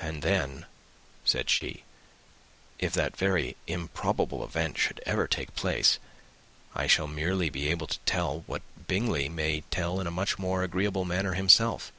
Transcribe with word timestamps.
"And 0.00 0.22
then," 0.22 0.66
said 1.24 1.50
she, 1.50 1.82
"if 2.78 2.92
that 2.92 3.16
very 3.16 3.56
improbable 3.66 4.44
event 4.44 4.78
should 4.78 5.00
ever 5.04 5.26
take 5.26 5.56
place, 5.56 5.98
I 6.72 6.86
shall 6.86 7.08
merely 7.08 7.50
be 7.50 7.66
able 7.66 7.88
to 7.88 7.98
tell 8.06 8.44
what 8.46 8.62
Bingley 8.86 9.28
may 9.28 9.62
tell 9.62 9.98
in 10.00 10.06
a 10.06 10.10
much 10.12 10.38
more 10.38 10.62
agreeable 10.62 11.04
manner 11.04 11.32
himself. 11.32 11.90